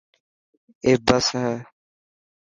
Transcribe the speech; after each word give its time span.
اي 0.85 0.91
بس 1.05 1.27
هي. 1.35 1.55